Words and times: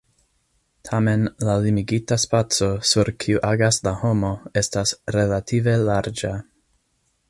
Tamen 0.87 1.27
la 1.49 1.57
limigita 1.65 2.17
spaco, 2.23 2.71
sur 2.93 3.13
kiu 3.25 3.45
agas 3.53 3.81
la 3.89 3.95
homo, 4.03 4.35
estas 4.65 4.99
relative 5.19 5.81
larĝa. 5.89 6.39